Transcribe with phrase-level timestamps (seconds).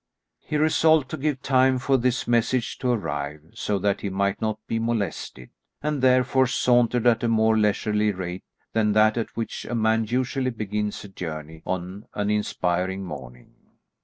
[0.39, 4.57] He resolved to give time for this message to arrive, so that he might not
[4.65, 8.43] be molested, and therefore sauntered at a more leisurely rate
[8.73, 13.53] than that at which a man usually begins a journey on an inspiring morning.